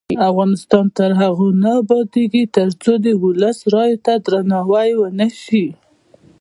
[0.29, 5.65] افغانستان تر هغو نه ابادیږي، ترڅو د ولس رایې ته درناوی ونشي.